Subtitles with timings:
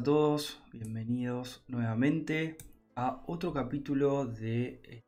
[0.00, 2.56] a todos, bienvenidos nuevamente
[2.96, 5.04] a otro capítulo de eh,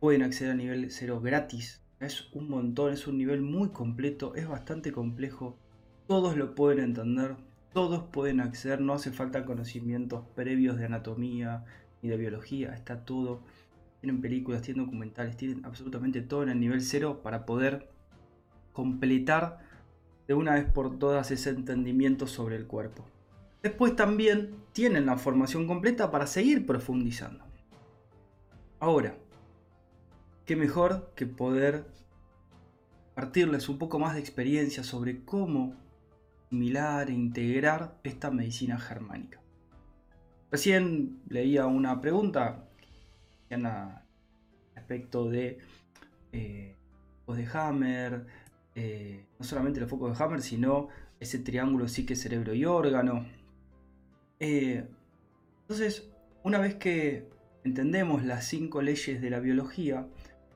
[0.00, 1.82] pueden acceder a nivel 0 gratis.
[2.00, 5.58] Es un montón, es un nivel muy completo, es bastante complejo.
[6.06, 7.36] Todos lo pueden entender,
[7.74, 11.66] todos pueden acceder, no hace falta conocimientos previos de anatomía
[12.00, 13.42] ni de biología, está todo
[14.02, 17.88] tienen películas, tienen documentales, tienen absolutamente todo en el nivel cero para poder
[18.72, 19.60] completar
[20.26, 23.06] de una vez por todas ese entendimiento sobre el cuerpo.
[23.62, 27.44] Después también tienen la formación completa para seguir profundizando.
[28.80, 29.14] Ahora,
[30.46, 31.86] qué mejor que poder
[33.14, 35.76] partirles un poco más de experiencia sobre cómo
[36.46, 39.40] asimilar e integrar esta medicina germánica.
[40.50, 42.68] Recién leía una pregunta
[44.74, 45.58] respecto de
[46.32, 46.76] eh,
[47.34, 48.26] de Hammer,
[48.74, 50.88] eh, no solamente los focos de Hammer, sino
[51.20, 53.26] ese triángulo psique, cerebro y órgano.
[54.40, 54.84] Eh,
[55.62, 56.08] entonces,
[56.42, 57.28] una vez que
[57.64, 60.06] entendemos las cinco leyes de la biología,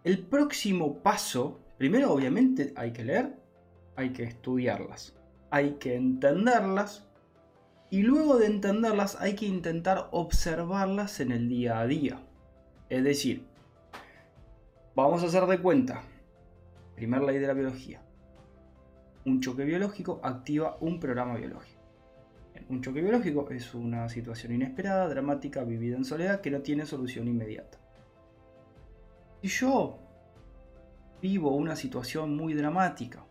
[0.05, 3.37] el próximo paso, primero obviamente hay que leer,
[3.95, 5.15] hay que estudiarlas,
[5.51, 7.07] hay que entenderlas
[7.91, 12.26] y luego de entenderlas hay que intentar observarlas en el día a día.
[12.89, 13.45] Es decir,
[14.95, 16.03] vamos a hacer de cuenta,
[16.95, 18.01] primera ley de la biología,
[19.25, 21.83] un choque biológico activa un programa biológico.
[22.69, 27.27] Un choque biológico es una situación inesperada, dramática, vivida en soledad que no tiene solución
[27.27, 27.79] inmediata.
[29.43, 29.99] Si yo
[31.21, 33.25] vivo una situación muy dramática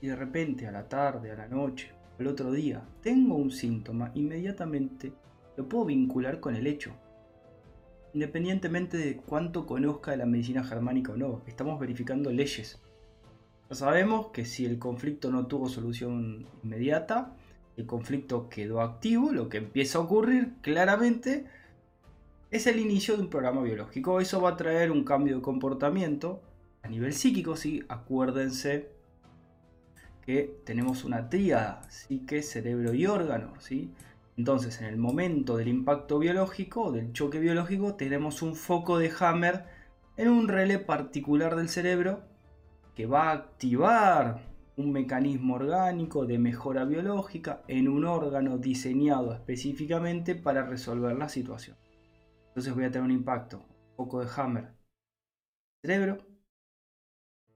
[0.00, 1.90] y de repente a la tarde, a la noche,
[2.20, 5.12] al otro día, tengo un síntoma, inmediatamente
[5.56, 6.92] lo puedo vincular con el hecho
[8.14, 12.80] independientemente de cuánto conozca de la medicina germánica o no, estamos verificando leyes.
[13.68, 17.34] Ya sabemos que si el conflicto no tuvo solución inmediata,
[17.76, 21.46] el conflicto quedó activo, lo que empieza a ocurrir claramente
[22.52, 24.20] es el inicio de un programa biológico.
[24.20, 26.40] Eso va a traer un cambio de comportamiento
[26.82, 27.82] a nivel psíquico, ¿sí?
[27.88, 28.90] Acuérdense
[30.24, 33.90] que tenemos una tríada, psique, cerebro y órgano, ¿sí?
[34.36, 39.64] Entonces, en el momento del impacto biológico, del choque biológico, tenemos un foco de Hammer
[40.16, 42.22] en un relé particular del cerebro
[42.96, 44.42] que va a activar
[44.76, 51.76] un mecanismo orgánico de mejora biológica en un órgano diseñado específicamente para resolver la situación.
[52.48, 53.64] Entonces voy a tener un impacto,
[53.96, 54.74] foco de Hammer,
[55.80, 56.18] cerebro,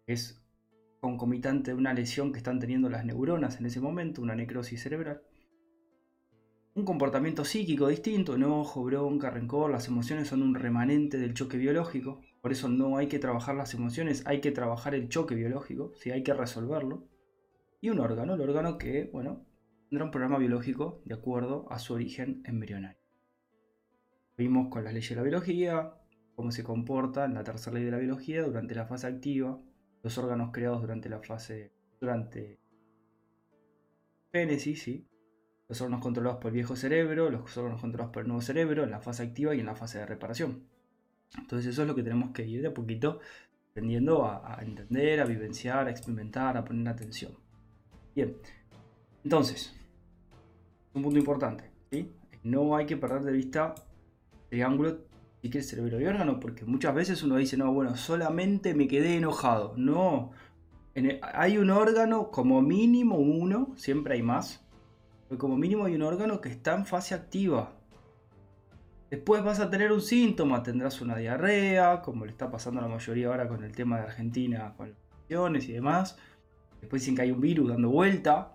[0.06, 0.40] es
[1.00, 5.22] concomitante de una lesión que están teniendo las neuronas en ese momento, una necrosis cerebral
[6.78, 12.20] un comportamiento psíquico distinto, enojo, bronca, rencor, las emociones son un remanente del choque biológico,
[12.40, 16.12] por eso no hay que trabajar las emociones, hay que trabajar el choque biológico, si
[16.12, 17.08] hay que resolverlo.
[17.80, 19.44] Y un órgano, el órgano que, bueno,
[19.88, 23.02] tendrá un programa biológico de acuerdo a su origen embrionario.
[24.36, 25.94] Vimos con las leyes de la biología,
[26.36, 29.60] cómo se comporta en la tercera ley de la biología durante la fase activa,
[30.04, 32.60] los órganos creados durante la fase, durante
[34.32, 35.08] génesis, ¿sí?
[35.68, 38.90] Los órganos controlados por el viejo cerebro, los órganos controlados por el nuevo cerebro, en
[38.90, 40.64] la fase activa y en la fase de reparación.
[41.36, 43.20] Entonces eso es lo que tenemos que ir de a poquito
[43.70, 47.32] aprendiendo a, entender, a vivenciar, a experimentar, a poner atención.
[48.14, 48.36] Bien,
[49.22, 49.72] entonces,
[50.94, 52.10] un punto importante, ¿sí?
[52.43, 53.75] no hay que perder de vista
[54.32, 54.98] el triángulo
[55.40, 59.16] si quieres cerebro y órgano, porque muchas veces uno dice, no, bueno, solamente me quedé
[59.16, 59.75] enojado.
[59.76, 60.32] No,
[61.22, 64.68] hay un órgano como mínimo uno, siempre hay más,
[65.28, 67.72] porque como mínimo hay un órgano que está en fase activa.
[69.10, 72.88] Después vas a tener un síntoma, tendrás una diarrea, como le está pasando a la
[72.88, 76.19] mayoría ahora con el tema de Argentina, con las elecciones y demás.
[76.80, 78.54] Después dicen que hay un virus dando vuelta.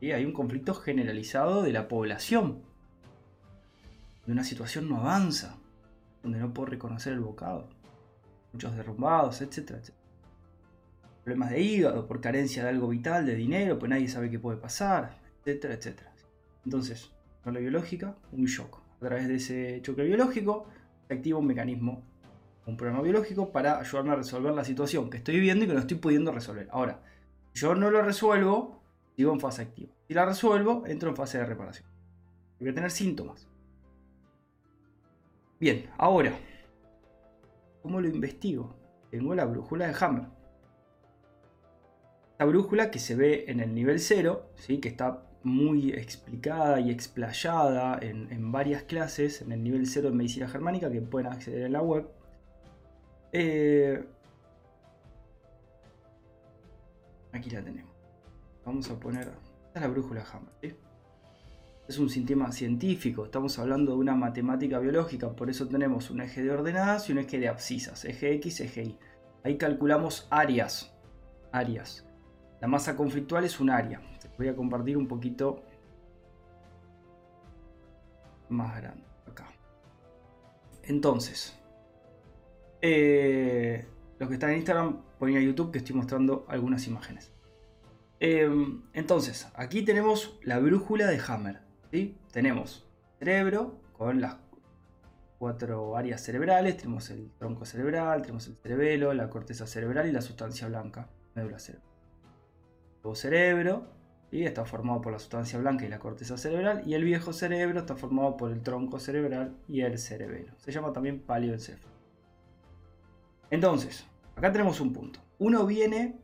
[0.00, 2.62] Y hay un conflicto generalizado de la población.
[4.24, 5.58] De una situación no avanza.
[6.22, 7.68] Donde no puedo reconocer el bocado.
[8.54, 9.98] Muchos derrumbados, etcétera, etcétera.
[11.24, 14.56] Problemas de hígado por carencia de algo vital, de dinero, pues nadie sabe qué puede
[14.56, 16.12] pasar etcétera, etcétera.
[16.64, 17.10] Entonces,
[17.42, 18.80] con la biológica, un shock.
[18.96, 20.66] A través de ese choque biológico
[21.08, 22.10] se activa un mecanismo
[22.70, 25.80] un programa biológico para ayudarme a resolver la situación que estoy viviendo y que no
[25.80, 26.68] estoy pudiendo resolver.
[26.70, 27.02] Ahora,
[27.52, 28.82] yo no lo resuelvo,
[29.16, 29.92] sigo en fase activa.
[30.06, 31.88] Si la resuelvo, entro en fase de reparación.
[32.58, 33.48] Voy a tener síntomas.
[35.58, 36.32] Bien, ahora,
[37.82, 38.76] ¿cómo lo investigo?
[39.10, 40.28] Tengo la brújula de Hammer.
[42.32, 44.78] Esta brújula que se ve en el nivel 0, ¿sí?
[44.78, 50.48] que está muy explicada y explayada en, varias clases en el nivel 0 de medicina
[50.48, 52.08] germánica que pueden acceder en la web.
[53.32, 54.04] Eh,
[57.32, 57.90] aquí la tenemos.
[58.64, 59.28] Vamos a poner.
[59.68, 60.76] Esta es la brújula Hammer.
[61.88, 66.40] Es un sistema científico, estamos hablando de una matemática biológica, por eso tenemos un eje
[66.40, 68.98] de ordenadas y un eje de abscisas, eje X, eje Y.
[69.42, 70.94] Ahí calculamos áreas.
[71.50, 72.06] Áreas.
[72.60, 74.00] La masa conflictual es un área
[74.40, 75.62] voy a compartir un poquito
[78.48, 79.52] más grande acá.
[80.84, 81.58] Entonces,
[82.80, 83.86] eh,
[84.18, 87.30] los que están en Instagram, ponen a YouTube que estoy mostrando algunas imágenes.
[88.18, 91.60] Em, entonces, aquí tenemos la brújula de Hammer.
[91.90, 92.16] ¿sí?
[92.32, 94.36] Tenemos cerebro con las
[95.38, 96.78] cuatro áreas cerebrales.
[96.78, 101.58] Tenemos el tronco cerebral, tenemos el cerebelo, la corteza cerebral y la sustancia blanca, médula
[101.58, 101.89] cerebral.
[103.02, 103.86] Luego cerebro,
[104.30, 107.80] y está formado por la sustancia blanca y la corteza cerebral, y el viejo cerebro
[107.80, 110.52] está formado por el tronco cerebral y el cerebelo.
[110.58, 111.94] Se llama también paleoencéfalo.
[113.50, 114.06] Entonces,
[114.36, 115.20] acá tenemos un punto.
[115.38, 116.16] Uno viene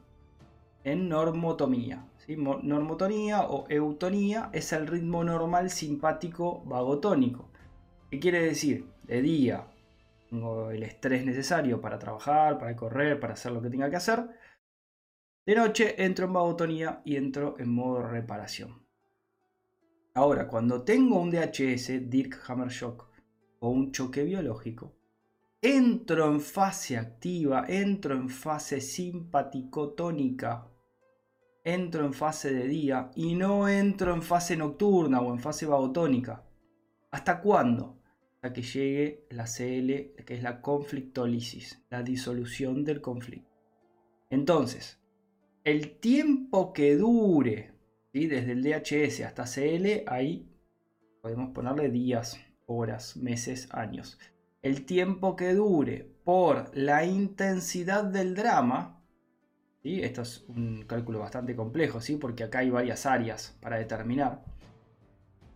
[0.85, 2.07] en normotomía.
[2.29, 7.49] Normotonía o eutonía es el ritmo normal simpático vagotónico.
[8.11, 8.89] ¿Qué quiere decir?
[9.05, 9.67] De día
[10.29, 14.29] tengo el estrés necesario para trabajar, para correr, para hacer lo que tenga que hacer
[15.47, 18.85] de noche entro en vagotonía y entro en modo reparación.
[20.15, 23.09] Ahora, cuando tengo un DHS, Dirk Hammer Shock,
[23.61, 24.97] o un choque biológico,
[25.63, 30.69] entro en fase activa, entro en fase simpaticotónica,
[31.63, 36.45] entro en fase de día y no entro en fase nocturna o en fase vagotónica.
[37.13, 38.01] ¿Hasta cuándo?
[38.35, 43.55] Hasta que llegue la CL, que es la conflictólisis, la disolución del conflicto.
[44.29, 45.01] Entonces,
[45.67, 47.73] el tiempo que dure,
[48.13, 50.49] desde el DHS hasta CL, ahí
[51.21, 54.17] podemos ponerle días, horas, meses, años.
[54.63, 59.03] El tiempo que dure por la intensidad del drama,
[59.83, 60.03] ¿sí?
[60.05, 62.15] esto es un cálculo bastante complejo, ¿sí?
[62.15, 64.45] porque acá hay varias áreas para determinar.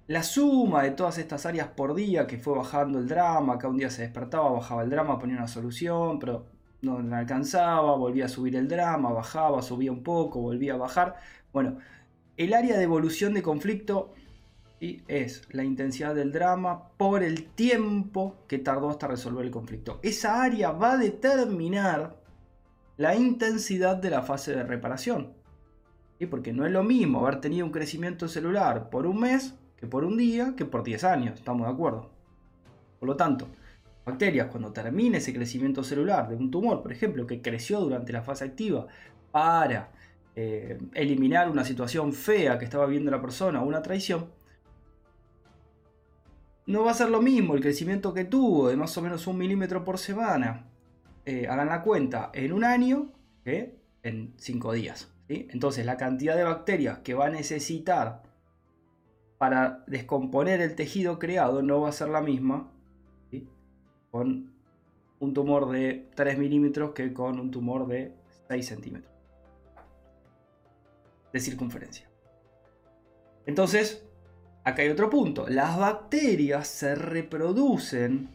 [0.08, 3.76] La suma de todas estas áreas por día que fue bajando el drama, acá un
[3.76, 6.46] día se despertaba, bajaba el drama, ponía una solución, pero
[6.82, 11.16] no alcanzaba, volvía a subir el drama, bajaba, subía un poco, volvía a bajar.
[11.52, 11.78] Bueno,
[12.36, 14.14] el área de evolución de conflicto
[14.80, 20.00] es la intensidad del drama por el tiempo que tardó hasta resolver el conflicto.
[20.02, 22.16] Esa área va a determinar
[22.96, 25.34] la intensidad de la fase de reparación.
[26.18, 26.26] ¿sí?
[26.26, 30.04] Porque no es lo mismo haber tenido un crecimiento celular por un mes que por
[30.04, 32.10] un día que por 10 años, estamos de acuerdo.
[32.98, 33.48] Por lo tanto,
[34.04, 38.22] bacterias, cuando termine ese crecimiento celular de un tumor, por ejemplo, que creció durante la
[38.22, 38.86] fase activa
[39.30, 39.92] para
[40.36, 44.30] eh, eliminar una situación fea que estaba viendo la persona o una traición,
[46.66, 49.38] no va a ser lo mismo el crecimiento que tuvo de más o menos un
[49.38, 50.66] milímetro por semana,
[51.24, 53.12] eh, hagan la cuenta, en un año
[53.44, 55.12] que en cinco días.
[55.28, 58.22] Entonces la cantidad de bacterias que va a necesitar
[59.38, 62.72] para descomponer el tejido creado no va a ser la misma
[64.10, 64.52] con
[65.18, 68.14] un tumor de 3 milímetros que con un tumor de
[68.48, 69.12] 6 centímetros
[71.32, 72.08] de circunferencia.
[73.46, 74.04] Entonces,
[74.64, 75.46] acá hay otro punto.
[75.48, 78.28] Las bacterias se reproducen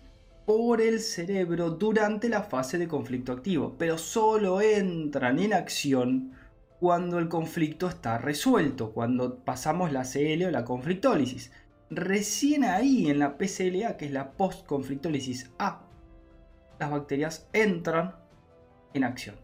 [0.46, 6.34] por el cerebro durante la fase de conflicto activo, pero solo entran en acción
[6.80, 11.52] cuando el conflicto está resuelto, cuando pasamos la CL o la conflictólisis.
[11.90, 15.84] Recién ahí en la PCLA, que es la post-conflictólisis A,
[16.80, 18.16] las bacterias entran
[18.94, 19.36] en acción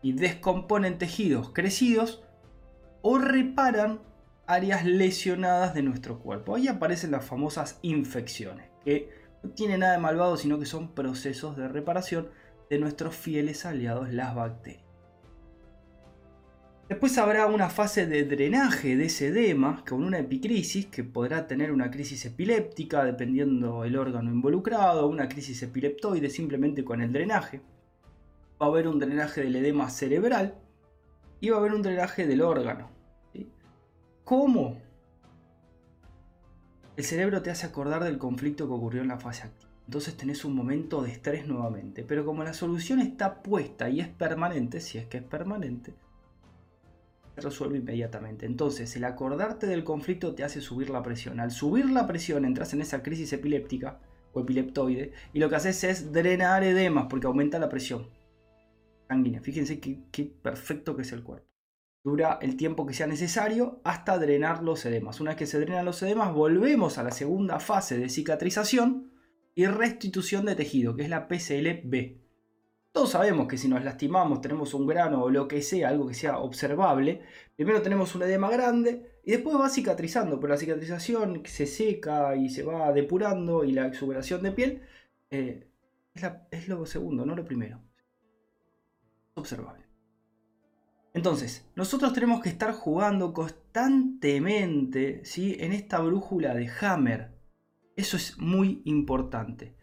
[0.00, 2.22] y descomponen tejidos crecidos
[3.02, 4.00] o reparan
[4.46, 6.54] áreas lesionadas de nuestro cuerpo.
[6.54, 9.10] Ahí aparecen las famosas infecciones, que
[9.42, 12.30] no tienen nada de malvado, sino que son procesos de reparación
[12.70, 14.87] de nuestros fieles aliados, las bacterias.
[16.88, 21.70] Después habrá una fase de drenaje de ese edema con una epicrisis que podrá tener
[21.70, 27.60] una crisis epiléptica dependiendo el órgano involucrado, una crisis epileptoide simplemente con el drenaje.
[28.60, 30.54] Va a haber un drenaje del edema cerebral
[31.40, 32.88] y va a haber un drenaje del órgano.
[34.24, 34.78] ¿Cómo?
[36.96, 39.70] El cerebro te hace acordar del conflicto que ocurrió en la fase activa.
[39.84, 42.02] entonces tenés un momento de estrés nuevamente.
[42.02, 45.94] Pero como la solución está puesta y es permanente, si es que es permanente,
[47.42, 48.46] resuelve inmediatamente.
[48.46, 51.40] Entonces, el acordarte del conflicto te hace subir la presión.
[51.40, 54.00] Al subir la presión, entras en esa crisis epiléptica
[54.32, 58.08] o epileptoide y lo que haces es drenar edemas porque aumenta la presión
[59.08, 59.40] sanguínea.
[59.40, 61.46] Fíjense qué, perfecto que es el cuerpo.
[62.04, 65.20] Dura el tiempo que sea necesario hasta drenar los edemas.
[65.20, 69.12] Una vez que se drenan los edemas, volvemos a la segunda fase de cicatrización
[69.54, 72.27] y restitución de tejido, que es la PCLB.
[72.98, 76.14] Todos sabemos que si nos lastimamos, tenemos un grano o lo que sea, algo que
[76.14, 77.22] sea observable,
[77.54, 82.48] primero tenemos un edema grande y después va cicatrizando, pero la cicatrización se seca y
[82.48, 84.82] se va depurando y la exuberación de piel
[85.30, 85.70] eh,
[86.12, 87.80] es, es lo segundo, no lo primero.
[89.34, 89.84] Observable.
[91.14, 95.56] Entonces, nosotros tenemos que estar jugando constantemente ¿sí?
[95.60, 97.38] en esta brújula de Hammer
[97.98, 99.74] eso es muy importante.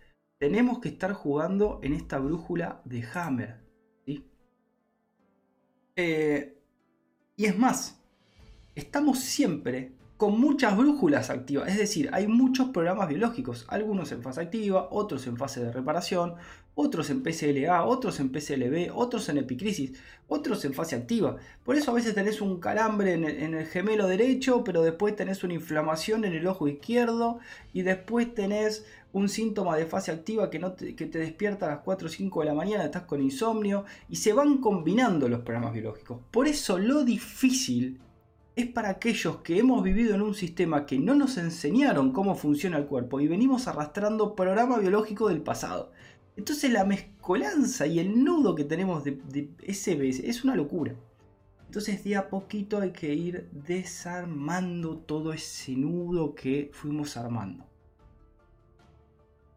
[0.46, 3.64] Tenemos que estar jugando en esta brújula de Hammer.
[5.96, 6.62] Eh,
[7.36, 8.00] y es más,
[8.76, 11.70] estamos siempre con muchas brújulas activas.
[11.70, 16.36] Es decir, hay muchos programas biológicos, algunos en fase activa, otros en fase de reparación,
[16.76, 19.94] otros en PCLA, otros en PCLB, otros en epicrisis,
[20.28, 21.38] otros en fase activa.
[21.64, 25.54] Por eso a veces tenés un calambre en el, gemelo derecho, pero después tenés una
[25.54, 27.40] inflamación en el ojo izquierdo
[27.74, 31.70] y después tenés un síntoma de fase activa que, no te, que te despierta a
[31.70, 35.42] las 4 o 5 de la mañana, estás con insomnio y se van combinando los
[35.42, 36.20] programas biológicos.
[36.32, 38.00] Por eso lo difícil
[38.56, 42.78] es para aquellos que hemos vivido en un sistema que no nos enseñaron cómo funciona
[42.78, 45.92] el cuerpo y venimos arrastrando programa biológico del pasado.
[46.38, 50.96] Entonces la mezcolanza y el nudo que tenemos de, de SBS es una locura.
[51.66, 57.66] Entonces de a poquito hay que ir desarmando todo ese nudo que fuimos armando.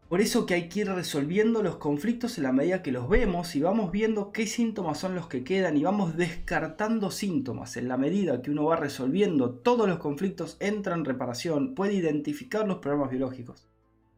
[0.08, 3.54] Por eso que hay que ir resolviendo los conflictos en la medida que los vemos
[3.54, 7.76] y vamos viendo qué síntomas son los que quedan y vamos descartando síntomas.
[7.76, 12.66] En la medida que uno va resolviendo todos los conflictos, entra en reparación, puede identificar
[12.66, 13.68] los problemas biológicos.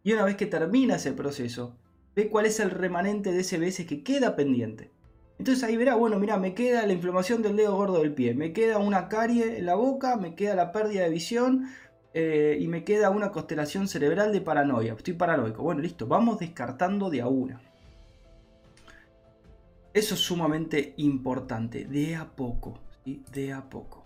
[0.04, 1.76] Y una vez que termina ese proceso,
[2.14, 4.92] ve cuál es el remanente de ese BS que queda pendiente.
[5.40, 8.52] Entonces ahí verá, bueno, mira, me queda la inflamación del dedo gordo del pie, me
[8.52, 11.66] queda una carie en la boca, me queda la pérdida de visión,
[12.12, 14.94] eh, y me queda una constelación cerebral de paranoia.
[14.94, 15.62] Estoy paranoico.
[15.62, 17.60] Bueno, listo, vamos descartando de a una.
[19.92, 24.04] Eso es sumamente importante, de a poco, de a poco.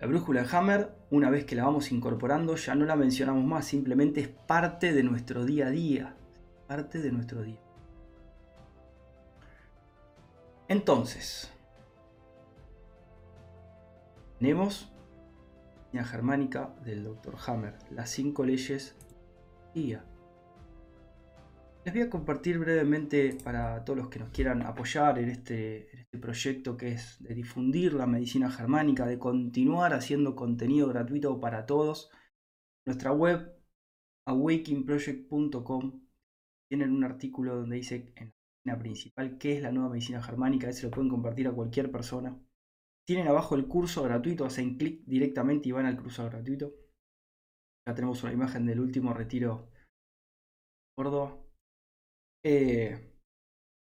[0.00, 4.20] La brújula Hammer, una vez que la vamos incorporando, ya no la mencionamos más, simplemente
[4.20, 6.16] es parte de nuestro día a día.
[6.66, 7.60] Parte de nuestro día.
[10.68, 11.52] Entonces,
[14.38, 14.92] tenemos
[16.00, 17.36] germánica del Dr.
[17.46, 18.96] Hammer, las cinco leyes
[19.74, 20.04] guía.
[21.84, 26.18] Les voy a compartir brevemente para todos los que nos quieran apoyar en este, este
[26.18, 32.10] proyecto que es de difundir la medicina germánica, de continuar haciendo contenido gratuito para todos.
[32.86, 33.52] Nuestra web
[34.26, 36.06] awakingproject.com
[36.70, 38.32] tienen un artículo donde dice en
[38.64, 41.90] la página principal qué es la nueva medicina germánica, ese lo pueden compartir a cualquier
[41.90, 42.40] persona.
[43.12, 46.72] Tienen abajo el curso gratuito, hacen clic directamente y van al curso gratuito.
[47.86, 49.70] Ya tenemos una imagen del último retiro
[50.96, 51.38] Córdoba.
[52.42, 53.12] Eh,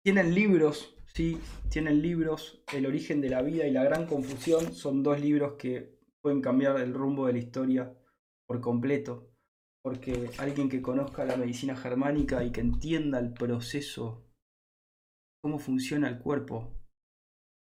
[0.02, 4.72] tienen libros, sí, tienen libros, El origen de la vida y la gran confusión.
[4.72, 7.94] Son dos libros que pueden cambiar el rumbo de la historia
[8.48, 9.34] por completo.
[9.84, 14.26] Porque alguien que conozca la medicina germánica y que entienda el proceso,
[15.42, 16.79] cómo funciona el cuerpo,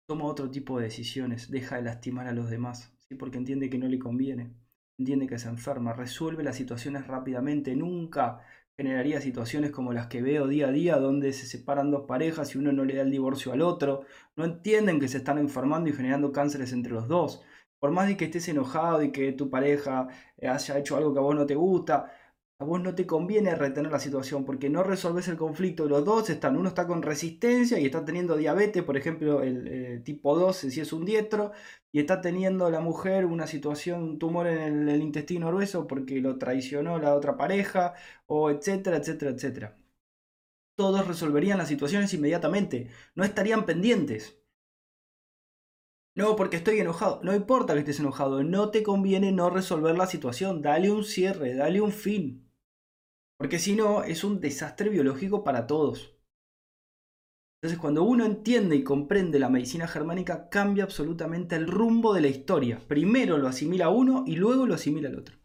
[0.07, 3.89] toma otro tipo de decisiones, deja de lastimar a los demás, porque entiende que no
[3.89, 4.55] le conviene,
[4.99, 8.41] entiende que se enferma, resuelve las situaciones rápidamente, nunca
[8.77, 12.59] generaría situaciones como las que veo día a día, donde se separan dos parejas y
[12.59, 14.03] uno no le da el divorcio al otro,
[14.37, 17.43] no entienden que se están enfermando y generando cánceres entre los dos.
[17.81, 20.09] Por más de que estés enojado y que tu pareja
[20.41, 22.13] haya hecho algo que a vos no te gusta,
[22.59, 25.87] a vos no te conviene retener la situación porque no resolves el conflicto.
[25.87, 30.01] Los dos están, uno está con resistencia y está teniendo diabetes, por ejemplo, el eh,
[30.05, 31.53] tipo 2 si es un dietro,
[31.93, 36.39] y está teniendo la mujer una situación, un tumor en el, intestino grueso porque lo
[36.39, 37.95] traicionó la otra pareja,
[38.27, 39.79] o etcétera, etcétera, etcétera.
[40.77, 44.39] Todos resolverían las situaciones inmediatamente, no estarían pendientes.
[46.15, 47.21] No, porque estoy enojado.
[47.23, 50.63] No importa que estés enojado, no te conviene no resolver la situación.
[50.63, 52.46] Dale un cierre, dale un fin.
[53.39, 56.17] Porque si no, es un desastre biológico para todos.
[57.61, 62.29] Entonces, cuando uno entiende y comprende la medicina germánica, cambia absolutamente el rumbo de la
[62.29, 62.81] historia.
[62.87, 65.37] Primero lo asimila uno y luego lo asimila el otro.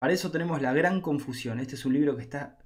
[0.00, 1.60] Para eso tenemos la gran confusión.
[1.60, 2.58] Este es un libro que está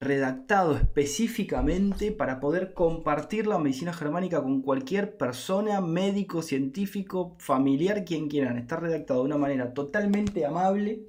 [0.00, 8.28] redactado específicamente para poder compartir la medicina germánica con cualquier persona, médico, científico, familiar, quien
[8.28, 8.58] quieran.
[8.58, 11.04] Está redactado de una manera totalmente amable,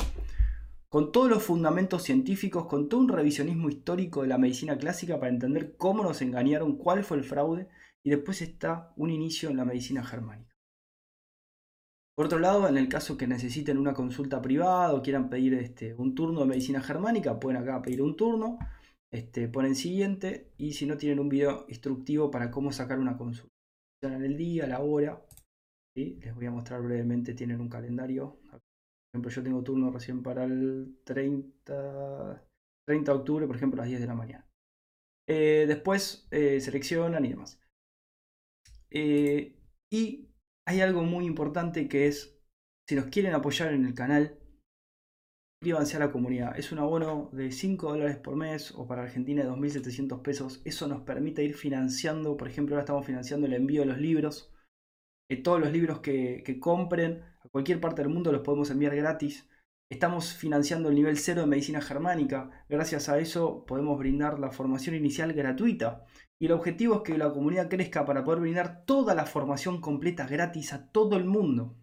[0.94, 5.32] con todos los fundamentos científicos, con todo un revisionismo histórico de la medicina clásica para
[5.32, 7.68] entender cómo nos engañaron, cuál fue el fraude,
[8.04, 10.56] y después está un inicio en la medicina germánica.
[12.16, 15.96] Por otro lado, en el caso que necesiten una consulta privada o quieran pedir este,
[15.96, 18.60] un turno de medicina germánica, pueden acá pedir un turno
[19.12, 23.52] este, ponen siguiente y si no tienen un video instructivo para cómo sacar una consulta.
[24.04, 25.26] En el día, la hora,
[25.96, 28.38] les voy a mostrar brevemente, tienen un calendario.
[29.14, 32.44] Por ejemplo, yo tengo turno recién para el 30,
[32.88, 34.48] 30 de octubre, por ejemplo, a las 10 de la mañana.
[35.30, 37.60] Eh, después eh, seleccionan y demás.
[38.90, 39.56] Eh,
[39.92, 40.30] y
[40.66, 42.40] hay algo muy importante que es,
[42.90, 44.40] si nos quieren apoyar en el canal,
[45.62, 46.58] suscríbanse a la comunidad.
[46.58, 50.62] Es un abono de 5 dólares por mes o para Argentina de 2.700 pesos.
[50.66, 54.52] Eso nos permite ir financiando, por ejemplo, ahora estamos financiando el envío de los libros.
[55.30, 59.50] Eh, todos los libros que, compren a cualquier parte del mundo los podemos enviar gratis.
[59.90, 62.66] Estamos financiando el nivel 0 de medicina germánica.
[62.70, 66.06] Gracias a eso podemos brindar la formación inicial gratuita.
[66.40, 70.26] Y el objetivo es que la comunidad crezca para poder brindar toda la formación completa
[70.28, 71.78] gratis a todo el mundo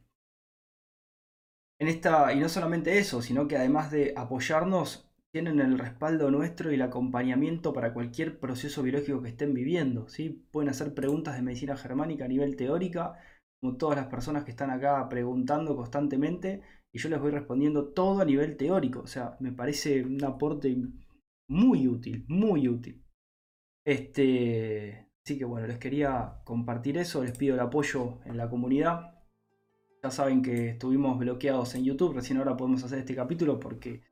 [1.81, 6.71] en esta, y no solamente eso, sino que además de apoyarnos, tienen el respaldo nuestro
[6.71, 10.09] y el acompañamiento para cualquier proceso biológico que estén viviendo.
[10.09, 10.45] ¿sí?
[10.51, 13.15] Pueden hacer preguntas de medicina germánica a nivel teórica,
[13.79, 16.63] todas las personas que están acá preguntando constantemente,
[16.93, 19.01] y yo les voy respondiendo todo a nivel teórico.
[19.01, 20.77] O sea, me parece un aporte
[21.49, 23.05] muy útil, muy útil.
[23.85, 29.15] Este, así que bueno, les quería compartir eso, les pido el apoyo en la comunidad.
[30.03, 34.03] Ya saben que estuvimos bloqueados en YouTube, recién ahora podemos hacer este capítulo porque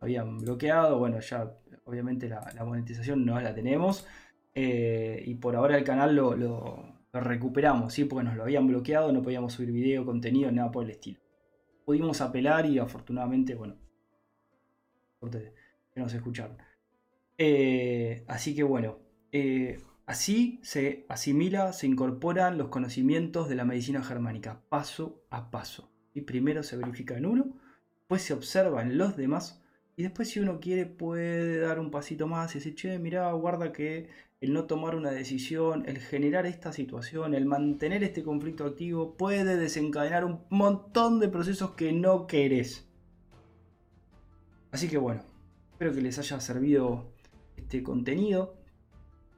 [0.00, 4.06] habían bloqueado, bueno, ya obviamente la, monetización no la tenemos
[4.54, 6.36] eh, y por ahora el canal lo,
[7.20, 8.04] recuperamos, ¿sí?
[8.04, 11.20] porque nos lo habían bloqueado, no podíamos subir video, contenido, nada por el estilo.
[11.84, 13.76] Pudimos apelar y afortunadamente, bueno,
[15.30, 16.56] que nos escucharon.
[17.36, 18.98] Eh, así que bueno,
[19.32, 25.90] eh, Así se asimila, se incorporan los conocimientos de la medicina germánica, paso a paso.
[26.12, 27.56] Y primero se verifica en uno,
[28.00, 29.62] después se observa en los demás,
[29.96, 33.72] y después si uno quiere puede dar un pasito más y decir, che, mirá, guarda
[33.72, 34.08] que
[34.42, 39.56] el no tomar una decisión, el generar esta situación, el mantener este conflicto activo, puede
[39.56, 42.84] desencadenar un montón de procesos que no querés.
[44.72, 45.22] Así que bueno,
[45.70, 47.12] espero que les haya servido
[47.56, 48.56] este contenido.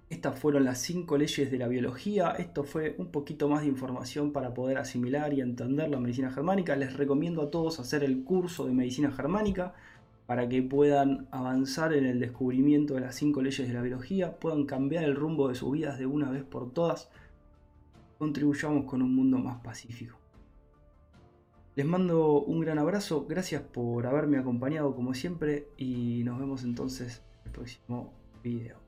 [0.08, 2.30] Estas fueron las cinco leyes de la biología.
[2.38, 6.76] Esto fue un poquito más de información para poder asimilar y entender la medicina germánica.
[6.76, 9.74] Les recomiendo a todos hacer el curso de medicina germánica
[10.26, 14.64] para que puedan avanzar en el descubrimiento de las cinco leyes de la biología, puedan
[14.64, 17.10] cambiar el rumbo de sus vidas de una vez por todas.
[18.18, 20.18] Contribuyamos con un mundo más pacífico.
[21.76, 27.22] Les mando un gran abrazo, gracias por haberme acompañado como siempre y nos vemos entonces
[27.40, 28.83] en el próximo video.